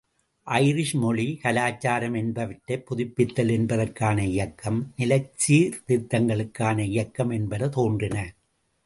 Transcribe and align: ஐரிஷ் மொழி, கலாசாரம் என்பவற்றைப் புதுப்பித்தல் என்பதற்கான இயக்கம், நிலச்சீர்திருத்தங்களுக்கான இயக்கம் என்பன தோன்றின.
ஐரிஷ் 0.47 0.93
மொழி, 0.93 1.39
கலாசாரம் 1.43 2.15
என்பவற்றைப் 2.15 2.85
புதுப்பித்தல் 2.85 3.51
என்பதற்கான 3.51 4.25
இயக்கம், 4.25 4.93
நிலச்சீர்திருத்தங்களுக்கான 4.97 6.79
இயக்கம் 6.79 7.29
என்பன 7.29 7.67
தோன்றின. 7.67 8.17